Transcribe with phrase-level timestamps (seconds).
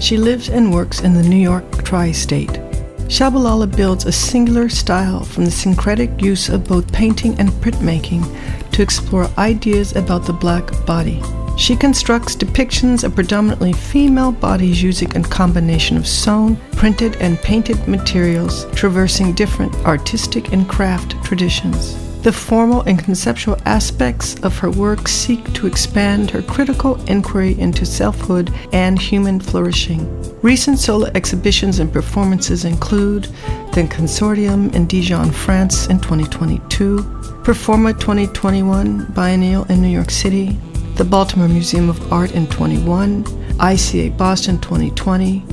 [0.00, 2.60] She lives and works in the New York tri state.
[3.08, 8.22] Tschabalala builds a singular style from the syncretic use of both painting and printmaking
[8.70, 11.22] to explore ideas about the black body.
[11.56, 17.88] She constructs depictions of predominantly female bodies using a combination of sewn, printed, and painted
[17.88, 22.07] materials, traversing different artistic and craft traditions.
[22.22, 27.86] The formal and conceptual aspects of her work seek to expand her critical inquiry into
[27.86, 30.04] selfhood and human flourishing.
[30.42, 33.24] Recent solo exhibitions and performances include
[33.72, 36.98] the Consortium in Dijon, France in 2022,
[37.44, 40.58] Performa 2021 Biennial in New York City,
[40.96, 43.24] the Baltimore Museum of Art in 21,
[43.58, 45.44] ICA Boston 2020,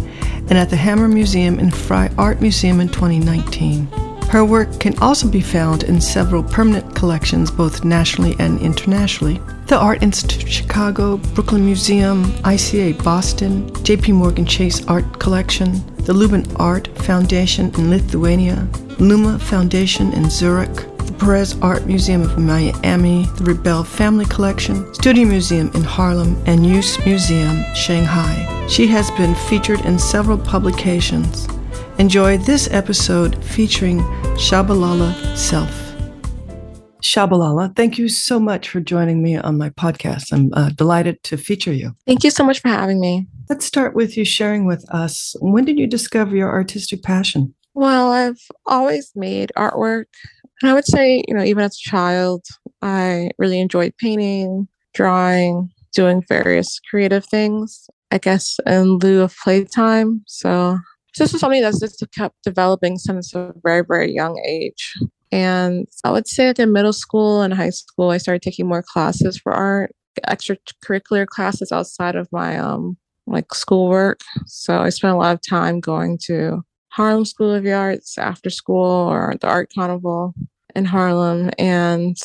[0.49, 4.04] and at the Hammer Museum and Frye Art Museum in 2019.
[4.29, 9.39] Her work can also be found in several permanent collections, both nationally and internationally.
[9.67, 16.45] The Art Institute Chicago, Brooklyn Museum, ICA Boston, JP Morgan Chase Art Collection, the Lewben
[16.59, 18.67] Art Foundation in Lithuania,
[18.99, 25.25] Luma Foundation in Zurich, the Perez Art Museum of Miami, the Rubell Family Collection, Studio
[25.25, 28.67] Museum in Harlem, and Yuz Museum, Shanghai.
[28.67, 31.47] She has been featured in several publications.
[31.97, 33.99] Enjoy this episode featuring
[34.35, 35.71] Tschabalala Self.
[37.01, 40.33] Tschabalala, thank you so much for joining me on my podcast.
[40.33, 41.95] I'm uh, delighted to feature you.
[42.05, 43.27] Thank you so much for having me.
[43.49, 47.55] Let's start with you sharing with us when did you discover your artistic passion?
[47.75, 50.05] Well, I've always made artwork.
[50.61, 52.43] And I would say, you know, even as a child,
[52.81, 60.23] I really enjoyed painting, drawing, doing various creative things, I guess, in lieu of playtime.
[60.27, 60.77] So
[61.17, 64.93] this was something that's just kept developing since a very, very young age.
[65.31, 68.83] And I would say that in middle school and high school, I started taking more
[68.83, 69.93] classes for art,
[70.27, 74.21] extracurricular classes outside of my um like schoolwork.
[74.45, 78.49] So I spent a lot of time going to Harlem School of the Arts after
[78.49, 80.33] school or the Art Carnival
[80.75, 81.49] in Harlem.
[81.57, 82.17] And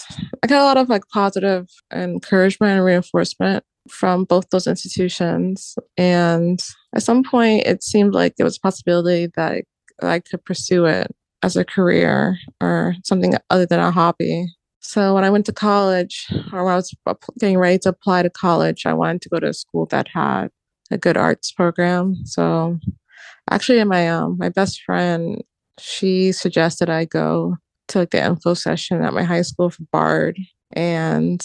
[0.42, 5.76] I got a lot of like positive encouragement and reinforcement from both those institutions.
[5.96, 6.60] And
[6.94, 9.64] at some point, it seemed like there was a possibility that
[10.02, 14.46] I could pursue it as a career or something other than a hobby.
[14.80, 16.94] So when I went to college, or when I was
[17.38, 20.48] getting ready to apply to college, I wanted to go to a school that had
[20.90, 22.16] a good arts program.
[22.24, 22.78] So
[23.50, 25.42] actually, my um my best friend,
[25.78, 27.56] she suggested I go
[27.88, 30.38] to like the info session at my high school for Bard,
[30.72, 31.44] and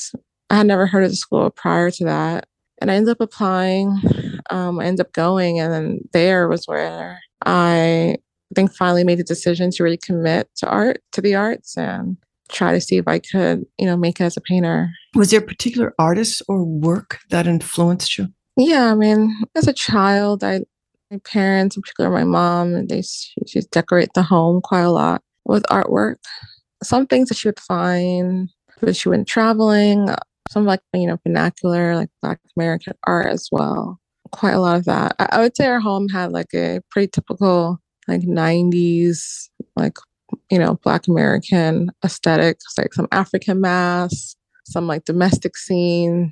[0.49, 2.47] I had never heard of the school prior to that.
[2.79, 4.01] And I ended up applying.
[4.49, 8.17] Um, I ended up going, and then there was where I, I
[8.53, 12.17] think finally made the decision to really commit to art, to the arts, and
[12.51, 14.89] try to see if I could, you know, make it as a painter.
[15.15, 18.29] Was there a particular artist or work that influenced you?
[18.57, 20.61] Yeah, I mean, as a child, I
[21.11, 25.63] my parents, in particular my mom, they she decorate the home quite a lot with
[25.63, 26.15] artwork.
[26.83, 28.49] Some things that she would find,
[28.81, 30.09] but she went traveling
[30.49, 33.99] some like you know vernacular like black american art as well
[34.35, 35.15] quite a lot of that.
[35.19, 39.97] I, I, would say our home had like a pretty typical like 90s like
[40.51, 44.35] you know black american aesthetic like some african masks
[44.65, 46.31] some like domestic scene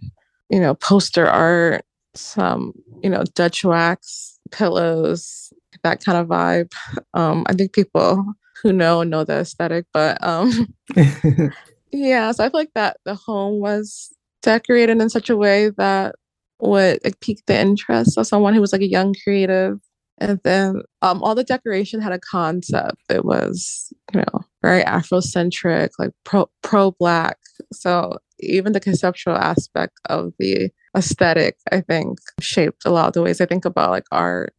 [0.49, 1.83] you know poster art
[2.13, 5.51] some you know dutch wax pillows
[5.83, 6.71] that kind of vibe.
[7.15, 8.23] Um i think people
[8.61, 10.67] who know know the aesthetic but um
[11.93, 14.11] Yeah, so I feel like that the home was
[14.41, 16.15] decorated in such a way that
[16.59, 19.79] would like, pique the interest of someone who was like a young creative.
[20.19, 23.01] And then um, all the decoration had a concept.
[23.09, 27.37] It was, you know, very Afrocentric, like pro pro black.
[27.73, 33.23] So even the conceptual aspect of the aesthetic, I think, shaped a lot of the
[33.23, 34.53] ways I think about like art.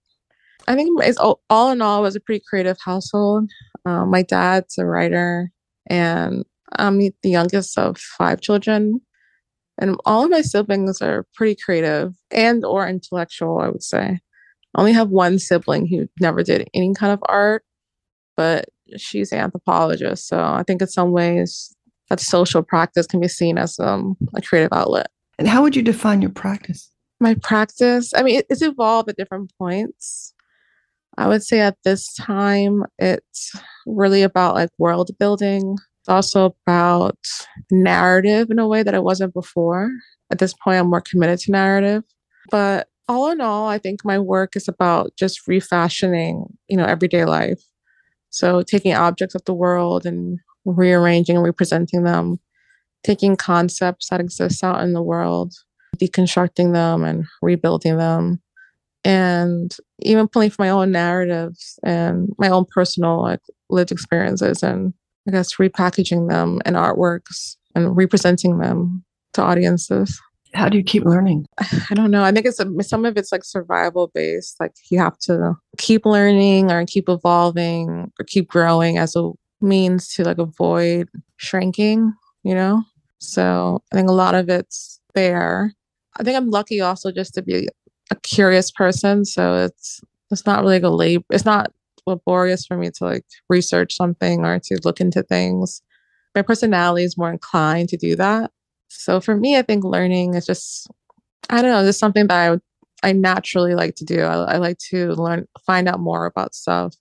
[0.66, 3.50] I think it's all, all in all, was a pretty creative household.
[3.86, 5.50] Uh, my dad's a writer,
[5.88, 6.44] and
[6.76, 9.00] I'm the youngest of five children.
[9.78, 14.20] And all of my siblings are pretty creative and or intellectual, I would say.
[14.74, 17.64] I only have one sibling who never did any kind of art,
[18.36, 20.28] but she's an anthropologist.
[20.28, 21.74] So I think in some ways
[22.10, 25.10] that social practice can be seen as um, a creative outlet.
[25.38, 26.90] And how would you define your practice?
[27.20, 30.34] My practice, I mean, it's evolved at different points.
[31.16, 33.52] I would say at this time, it's
[33.86, 35.76] really about like world building.
[36.04, 37.16] It's also about
[37.70, 39.90] narrative in a way that it wasn't before.
[40.30, 42.04] At this point, I'm more committed to narrative.
[42.50, 47.24] But all in all, I think my work is about just refashioning, you know, everyday
[47.24, 47.62] life.
[48.28, 52.38] So taking objects of the world and rearranging and representing them,
[53.02, 55.54] taking concepts that exist out in the world,
[55.96, 58.42] deconstructing them and rebuilding them,
[59.04, 63.40] and even pulling from my own narratives and my own personal like
[63.70, 64.92] lived experiences and
[65.26, 69.04] I guess repackaging them in artworks and representing them
[69.34, 70.20] to audiences.
[70.54, 71.46] How do you keep learning?
[71.90, 72.22] I don't know.
[72.22, 74.56] I think it's a, some of it's like survival based.
[74.60, 79.30] Like you have to keep learning or keep evolving or keep growing as a
[79.60, 82.12] means to like avoid shrinking,
[82.42, 82.82] you know?
[83.18, 85.72] So I think a lot of it's there.
[86.18, 87.68] I think I'm lucky also just to be
[88.10, 89.24] a curious person.
[89.24, 90.00] So it's
[90.30, 91.24] it's not really like a labor.
[91.30, 91.72] It's not
[92.06, 95.82] laborious for me to like research something or to look into things.
[96.34, 98.50] My personality is more inclined to do that.
[98.88, 100.88] So for me, I think learning is just
[101.50, 102.62] I don't know, just something that I would,
[103.02, 104.20] I naturally like to do.
[104.22, 106.94] I, I like to learn, find out more about stuff,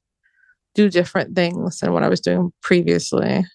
[0.75, 3.45] do different things than what I was doing previously.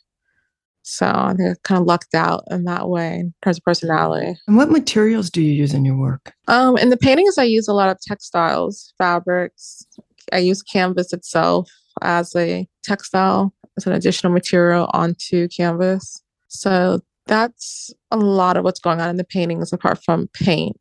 [0.82, 4.38] So I think I kind of lucked out in that way in terms of personality.
[4.46, 6.32] And what materials do you use in your work?
[6.46, 9.86] Um, in the paintings, I use a lot of textiles, fabrics.
[10.32, 11.70] I use canvas itself
[12.02, 16.22] as a textile, as an additional material onto canvas.
[16.48, 20.76] So that's a lot of what's going on in the paintings apart from paint.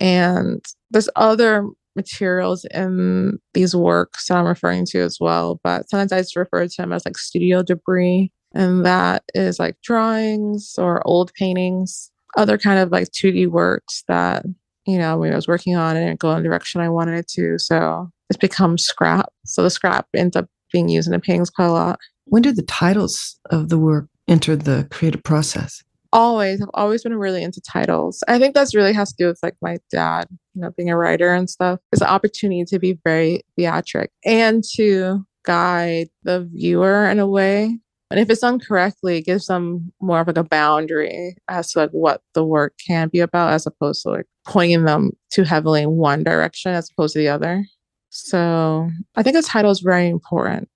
[0.00, 1.66] And there's other
[1.96, 6.66] materials in these works that I'm referring to as well, but sometimes I just refer
[6.66, 12.58] to them as like studio debris and that is like drawings or old paintings, other
[12.58, 14.44] kind of like 2D works that,
[14.86, 17.18] you know, I was working on and it and go in the direction I wanted
[17.18, 17.58] it to.
[17.58, 19.30] So it's become scrap.
[19.44, 21.98] So the scrap ends up being used in the paintings quite a lot.
[22.26, 25.82] When did the titles of the work enter the creative process?
[26.12, 26.62] Always.
[26.62, 28.22] I've always been really into titles.
[28.26, 30.96] I think that's really has to do with like my dad, you know, being a
[30.96, 31.80] writer and stuff.
[31.92, 37.78] It's an opportunity to be very theatric and to guide the viewer in a way
[38.10, 41.80] and if it's done correctly, it gives them more of like a boundary as to
[41.80, 45.82] like what the work can be about, as opposed to like pointing them too heavily
[45.82, 47.64] in one direction as opposed to the other.
[48.10, 50.68] So I think a title is very important.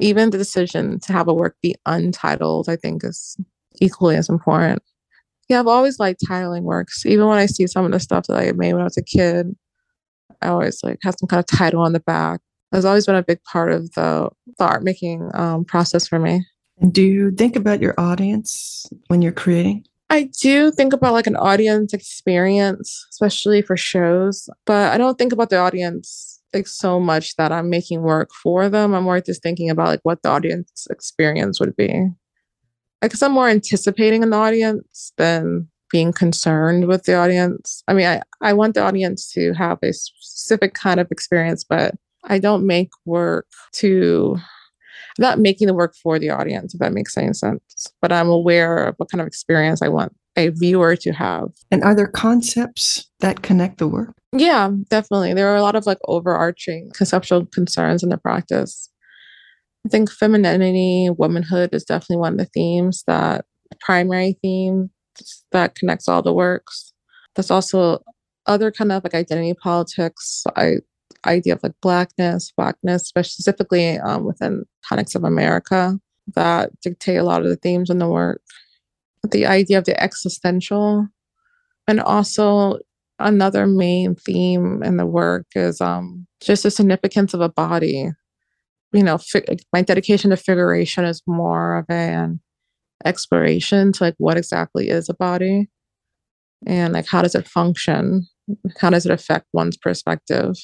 [0.00, 3.36] Even the decision to have a work be untitled, I think, is
[3.80, 4.82] equally as important.
[5.48, 7.04] Yeah, I've always liked titling works.
[7.04, 9.02] Even when I see some of the stuff that I made when I was a
[9.02, 9.56] kid,
[10.40, 12.40] I always like have some kind of title on the back
[12.72, 16.44] has always been a big part of the, the art making um, process for me.
[16.90, 19.84] Do you think about your audience when you're creating?
[20.10, 25.32] I do think about like an audience experience, especially for shows, but I don't think
[25.32, 28.94] about the audience like so much that I'm making work for them.
[28.94, 32.08] I'm more just thinking about like what the audience experience would be.
[33.02, 37.82] Because I'm more anticipating an audience than being concerned with the audience.
[37.86, 41.94] I mean, I, I want the audience to have a specific kind of experience, but
[42.24, 44.38] I don't make work to
[45.18, 47.86] not making the work for the audience, if that makes any sense.
[48.00, 51.48] But I'm aware of what kind of experience I want a viewer to have.
[51.70, 54.14] And are there concepts that connect the work?
[54.32, 55.34] Yeah, definitely.
[55.34, 58.88] There are a lot of like overarching conceptual concerns in the practice.
[59.84, 63.46] I think femininity, womanhood is definitely one of the themes that
[63.80, 64.90] primary theme
[65.50, 66.92] that connects all the works.
[67.34, 68.02] There's also
[68.46, 70.44] other kind of like identity politics.
[70.56, 70.76] I
[71.26, 75.98] idea of like blackness, blackness, specifically um, within context of America,
[76.34, 78.42] that dictate a lot of the themes in the work.
[79.28, 81.08] The idea of the existential,
[81.86, 82.78] and also
[83.18, 88.10] another main theme in the work is um, just the significance of a body.
[88.92, 89.18] You know,
[89.72, 92.40] my dedication to figuration is more of an
[93.04, 95.68] exploration to like what exactly is a body
[96.66, 98.26] and like how does it function
[98.78, 100.56] how does it affect one's perspective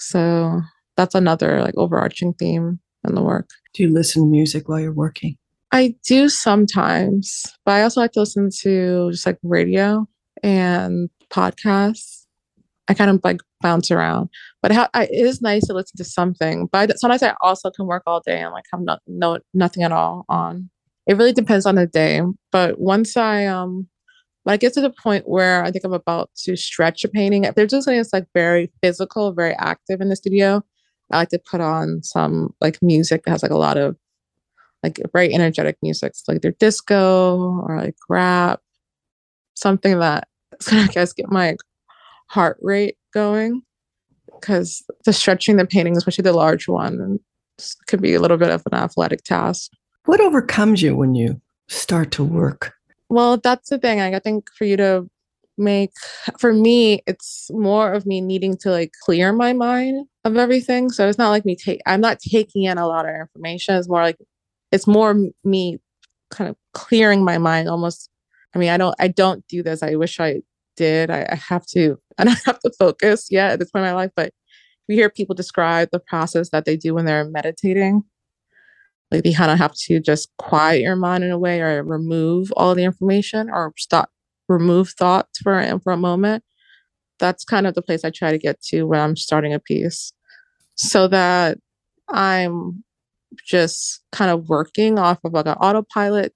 [0.00, 0.60] so
[0.96, 3.48] that's another like overarching theme in the work.
[3.74, 5.36] Do you listen to music while you're working?
[5.72, 10.06] I do sometimes, but I also like to listen to just like radio
[10.42, 12.26] and podcasts.
[12.88, 14.30] I kind of like bounce around.
[14.62, 16.68] But ha- I, it is nice to listen to something.
[16.72, 19.84] But I, sometimes I also can work all day and like have no, no nothing
[19.84, 20.68] at all on.
[21.06, 22.20] It really depends on the day.
[22.50, 23.86] But once I um
[24.44, 27.44] when I get to the point where I think I'm about to stretch a painting,
[27.44, 30.62] if there's something that's like very physical, very active in the studio,
[31.12, 33.96] I like to put on some like music that has like a lot of
[34.82, 38.60] like very energetic music, so like their disco or like rap,
[39.54, 40.28] something that
[40.70, 41.56] I guess get my
[42.28, 43.62] heart rate going.
[44.40, 47.18] Because the stretching the painting, especially the large one,
[47.88, 49.70] could be a little bit of an athletic task.
[50.06, 52.72] What overcomes you when you start to work?
[53.10, 54.00] Well, that's the thing.
[54.00, 55.08] I think for you to
[55.58, 55.90] make
[56.38, 60.90] for me it's more of me needing to like clear my mind of everything.
[60.90, 63.76] So it's not like me take i'm not taking in a lot of information.
[63.76, 64.18] It's more like
[64.72, 65.14] it's more
[65.44, 65.78] me
[66.30, 68.10] kind of clearing my mind almost.
[68.54, 69.82] I mean i don't i don't do this.
[69.82, 70.42] I wish i
[70.76, 71.10] did.
[71.10, 73.96] I, I have to i don't have to focus yet at this point in my
[73.96, 74.32] life but
[74.88, 78.04] we hear people describe the process that they do when they're meditating
[79.10, 82.52] like you kind of have to just quiet your mind in a way or remove
[82.56, 84.10] all the information or stop
[84.48, 86.44] remove thoughts for for a moment.
[87.18, 90.12] That's kind of the place i try to get to when i'm starting a piece.
[90.76, 91.58] So that
[92.08, 92.84] i'm
[93.46, 96.34] just kind of working off of like an autopilot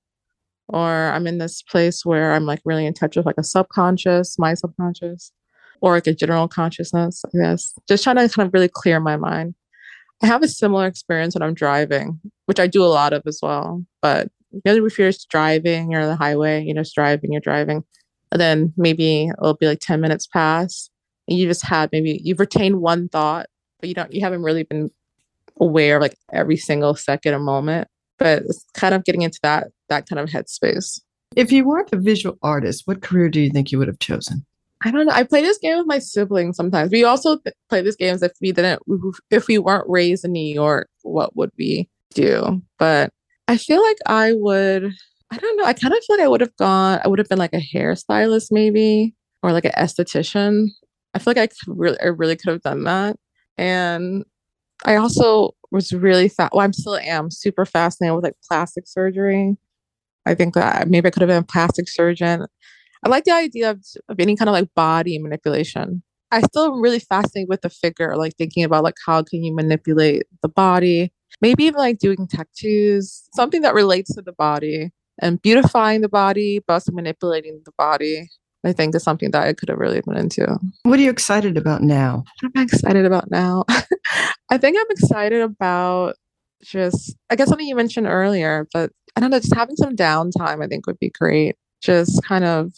[0.68, 4.38] or i'm in this place where i'm like really in touch with like a subconscious
[4.38, 5.32] my subconscious
[5.80, 7.74] or like a general consciousness i guess.
[7.88, 9.54] Just trying to kind of really clear my mind.
[10.22, 13.40] I have a similar experience when I'm driving, which I do a lot of as
[13.42, 13.84] well.
[14.02, 17.32] But you know, if you're just driving, you're on the highway, you know, just driving,
[17.32, 17.84] you're driving,
[18.30, 20.90] and then maybe it'll be like 10 minutes pass,
[21.28, 23.46] and you just had maybe you've retained one thought,
[23.80, 24.90] but you don't, you haven't really been
[25.60, 27.88] aware of like every single second or moment.
[28.18, 31.00] But it's kind of getting into that that kind of headspace.
[31.36, 34.46] If you weren't a visual artist, what career do you think you would have chosen?
[34.84, 35.12] I don't know.
[35.12, 36.92] I play this game with my siblings sometimes.
[36.92, 38.82] We also play this game as if we didn't,
[39.30, 42.62] if we weren't raised in New York, what would we do?
[42.78, 43.10] But
[43.48, 44.92] I feel like I would,
[45.30, 45.64] I don't know.
[45.64, 47.60] I kind of feel like I would have gone, I would have been like a
[47.74, 50.68] hairstylist maybe, or like an esthetician.
[51.14, 53.16] I feel like I really, I really could have done that.
[53.58, 54.24] And
[54.84, 56.52] I also was really fat.
[56.52, 59.56] Well, I'm still am super fascinated with like plastic surgery.
[60.26, 62.46] I think that maybe I could have been a plastic surgeon.
[63.04, 66.02] I like the idea of, of any kind of like body manipulation.
[66.30, 69.54] I still am really fascinated with the figure, like thinking about like how can you
[69.54, 75.40] manipulate the body, maybe even like doing tattoos, something that relates to the body and
[75.40, 78.28] beautifying the body, but also manipulating the body.
[78.66, 80.58] I think is something that I could have really been into.
[80.84, 82.24] What are you excited about now?
[82.40, 83.64] What am I excited about now?
[84.50, 86.16] I think I'm excited about
[86.62, 90.64] just, I guess something you mentioned earlier, but I don't know, just having some downtime,
[90.64, 91.56] I think would be great.
[91.82, 92.72] Just kind of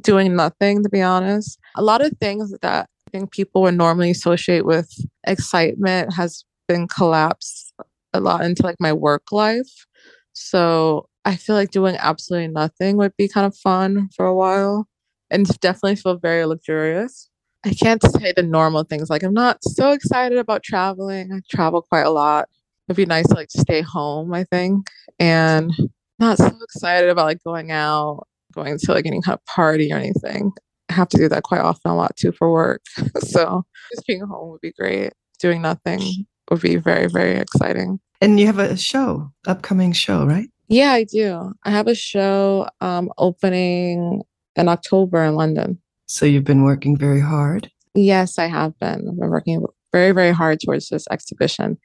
[0.00, 1.58] doing nothing, to be honest.
[1.74, 4.92] A lot of things that I think people would normally associate with
[5.26, 7.69] excitement has been collapsed
[8.12, 9.86] a lot into like my work life.
[10.32, 14.88] So I feel like doing absolutely nothing would be kind of fun for a while
[15.30, 17.28] and definitely feel very luxurious.
[17.64, 21.30] I can't say the normal things like I'm not so excited about traveling.
[21.32, 22.48] I travel quite a lot.
[22.88, 24.88] It'd be nice to like stay home, I think,
[25.18, 25.72] and
[26.18, 29.96] not so excited about like going out going to like any kind of party or
[29.96, 30.52] anything.
[30.88, 32.82] I have to do that quite often a lot too for work.
[33.18, 35.12] so just being home would be great.
[35.38, 38.00] Doing nothing would be very, very exciting.
[38.20, 40.48] And you have a show, upcoming show, right?
[40.68, 41.52] Yeah, I do.
[41.64, 44.22] I have a show um, opening
[44.56, 45.78] in October in London.
[46.06, 47.70] So you've been working very hard?
[47.94, 49.08] Yes, I have been.
[49.08, 51.78] I've been working very, very hard towards this exhibition,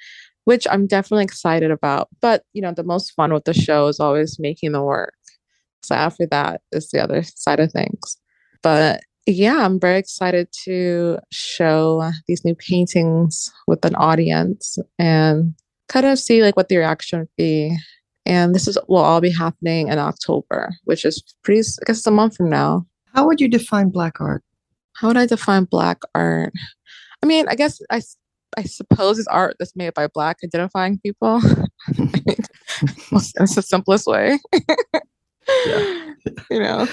[0.44, 2.10] which I'm definitely excited about.
[2.22, 5.14] But, you know, the most fun with the show is always making the work.
[5.84, 8.18] So after that is the other side of things.
[8.62, 15.54] But yeah, I'm very excited to show these new paintings with an audience and
[15.88, 17.76] kind of see like what the reaction would be.
[18.26, 22.12] And this is will all be happening in October, which is pretty I guess a
[22.12, 22.86] month from now.
[23.14, 24.44] How would you define black art?
[24.94, 26.54] How would I define black art?
[27.22, 28.02] I mean, I guess I
[28.58, 31.42] I suppose it's art that's made by black identifying people.
[33.12, 34.40] That's the simplest way.
[35.66, 36.14] yeah.
[36.52, 36.88] you know.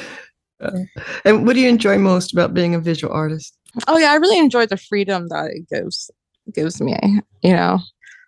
[1.25, 3.57] And what do you enjoy most about being a visual artist?
[3.88, 6.11] Oh yeah, I really enjoy the freedom that it gives
[6.54, 6.99] gives me.
[7.42, 7.78] You know,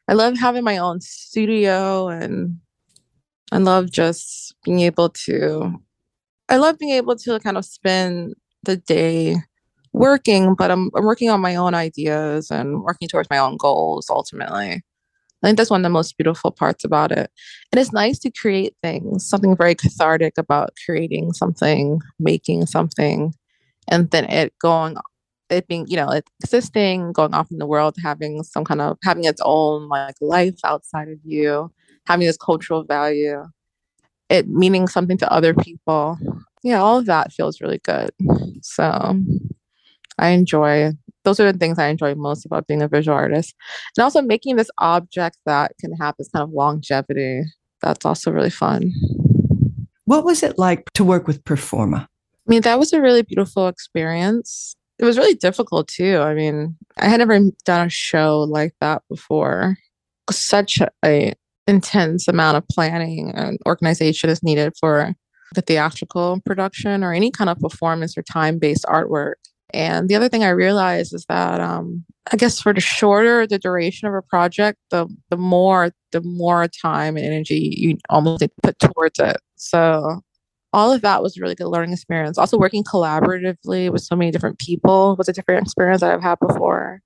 [0.09, 2.59] I love having my own studio, and
[3.53, 5.75] I love just being able to.
[6.49, 9.37] I love being able to kind of spend the day
[9.93, 14.09] working, but I'm, I'm working on my own ideas and working towards my own goals
[14.11, 14.83] ultimately.
[15.45, 17.31] I think that's one of the most beautiful parts about it.
[17.71, 23.35] And it's nice to create things, something very cathartic about creating something, making something,
[23.89, 24.97] and then it going
[25.51, 28.97] it being, you know, it existing, going off in the world, having some kind of
[29.05, 31.71] having its own like life outside of you,
[32.07, 33.45] having this cultural value,
[34.31, 36.19] it meaning something to other people.
[36.63, 38.11] Yeah, all of that feels really good.
[38.63, 39.21] So
[40.19, 40.93] I enjoy
[41.25, 43.55] those are the things I enjoy most about being a visual artist.
[43.97, 47.43] And also making this object that can have this kind of longevity.
[47.81, 48.93] That's also really fun.
[50.05, 52.03] What was it like to work with Performa?
[52.03, 52.07] I
[52.47, 54.77] mean, that was a really beautiful experience.
[54.99, 56.19] It was really difficult too.
[56.19, 59.77] I mean, I had never done a show like that before.
[60.31, 61.33] Such a
[61.67, 65.15] intense amount of planning and organization is needed for
[65.55, 69.35] the theatrical production or any kind of performance or time-based artwork.
[69.75, 73.59] And the other thing I realized is that um, I guess for the shorter the
[73.59, 78.79] duration of a project, the the more the more time and energy you almost put
[78.79, 79.37] towards it.
[79.57, 80.21] So
[80.73, 82.39] all of that was a really good learning experience.
[82.39, 86.39] Also working collaboratively with so many different people was a different experience that I've had
[86.39, 87.01] before,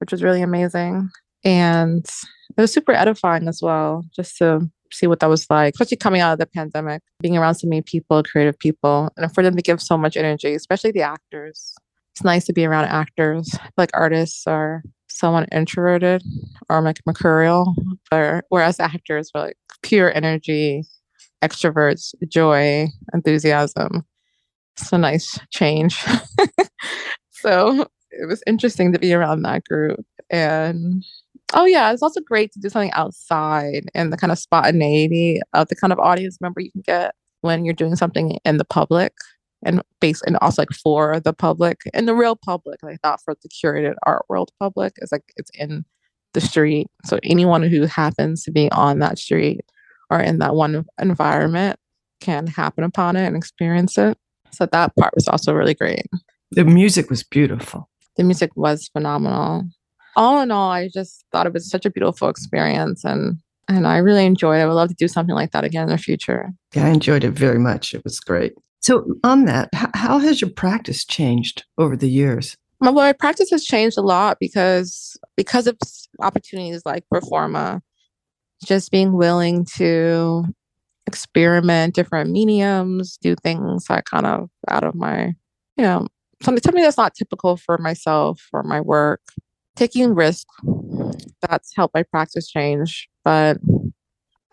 [0.00, 1.10] which was really amazing.
[1.44, 5.98] And it was super edifying as well, just to see what that was like, especially
[5.98, 9.54] coming out of the pandemic, being around so many people, creative people, and for them
[9.54, 11.76] to give so much energy, especially the actors
[12.18, 13.56] it's nice to be around actors.
[13.76, 16.20] Like artists are somewhat introverted
[16.68, 17.76] or like mercurial,
[18.10, 20.82] or whereas actors are like pure energy,
[21.44, 24.04] extroverts, joy, enthusiasm.
[24.76, 25.96] It's a nice change.
[27.30, 30.04] so it was interesting to be around that group.
[30.28, 31.04] And
[31.54, 35.68] oh yeah, it's also great to do something outside and the kind of spontaneity of
[35.68, 39.12] the kind of audience member you can get when you're doing something in the public
[39.64, 43.34] and based and also like for the public and the real public like not for
[43.42, 45.84] the curated art world public It's like it's in
[46.34, 46.88] the street.
[47.04, 49.60] So anyone who happens to be on that street
[50.10, 51.78] or in that one environment
[52.20, 54.16] can happen upon it and experience it.
[54.50, 56.06] So that part was also really great.
[56.50, 57.88] The music was beautiful.
[58.16, 59.64] The music was phenomenal.
[60.16, 63.38] All in all i just thought it was such a beautiful experience and
[63.68, 64.62] and i really enjoyed it.
[64.62, 66.50] I would love to do something like that again in the future.
[66.74, 67.94] Yeah i enjoyed it very much.
[67.94, 68.54] It was great
[68.88, 72.56] so, on that, how has your practice changed over the years?
[72.80, 75.76] Well, my practice has changed a lot because because of
[76.20, 77.82] opportunities like Performa,
[78.64, 80.46] just being willing to
[81.06, 85.34] experiment different mediums, do things that kind of out of my,
[85.76, 86.06] you know,
[86.42, 89.20] something something that's not typical for myself or my work.
[89.76, 90.46] Taking risk,
[91.42, 93.06] that's helped my practice change.
[93.22, 93.58] But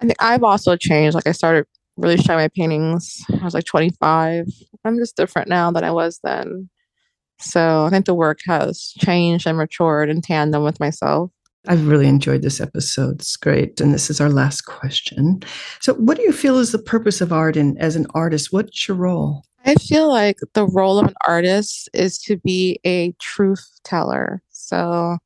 [0.02, 1.16] I think I've also changed.
[1.16, 1.68] Like I started
[1.98, 3.24] really show my paintings.
[3.42, 4.48] I was like 25.
[4.84, 6.70] I'm just different now than I was then.
[7.40, 11.32] So I think the work has changed and matured in tandem with myself.
[11.68, 13.22] I've really enjoyed this episode.
[13.22, 13.82] It's great.
[13.82, 15.42] And this is our last question.
[15.80, 17.58] So, what do you feel is the purpose of art?
[17.58, 19.44] And as an artist, what's your role?
[19.66, 24.44] I feel like the role of an artist is to be a truth teller.
[24.52, 25.18] So,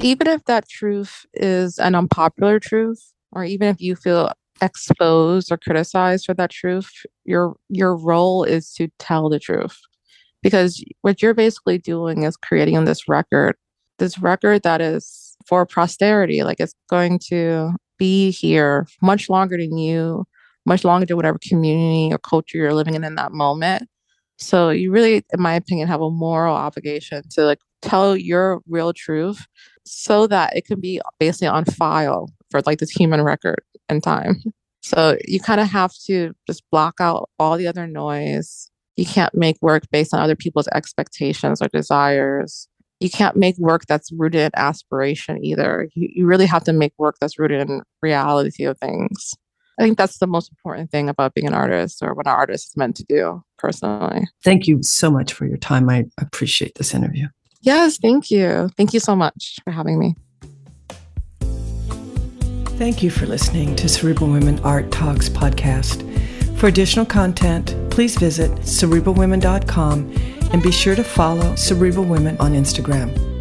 [0.00, 5.56] even if that truth is an unpopular truth, or even if you feel exposed or
[5.56, 6.90] criticized for that truth
[7.24, 9.78] your your role is to tell the truth.
[10.42, 13.56] Because what you're basically doing is creating this record
[13.98, 19.76] this record that is for posterity like it's going to be here much longer than
[19.76, 20.24] you
[20.66, 23.88] much longer than whatever community or culture you're living in in that moment.
[24.38, 28.92] So you really in my opinion have a moral obligation to like tell your real
[28.92, 29.46] truth
[29.84, 34.42] so that it can be basically on file for like this human record and time.
[34.82, 38.70] So you kind of have to just block out all the other noise.
[38.96, 42.68] You can't make work based on other people's expectations or desires.
[42.98, 45.88] You can't make work that's rooted in aspiration either.
[45.94, 49.34] You, you really have to make work that's rooted in reality of things.
[49.78, 52.68] I think that's the most important thing about being an artist or what an artist
[52.68, 54.26] is meant to do, personally.
[54.44, 55.88] Thank you so much for your time.
[55.88, 57.28] I appreciate this interview.
[57.62, 58.70] Yes, thank you.
[58.76, 60.14] Thank you so much for having me.
[62.80, 66.00] Thank you for listening to Cerebral Women Art Talks podcast.
[66.56, 70.14] For additional content, please visit cerebralwomen.com
[70.50, 73.39] and be sure to follow Cerebral Women on Instagram.